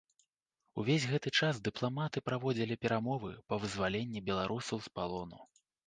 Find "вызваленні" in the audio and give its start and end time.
3.63-4.29